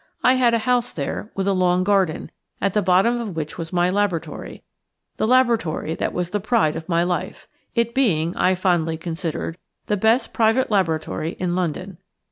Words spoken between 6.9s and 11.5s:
life, it being, I fondly considered, the best private laboratory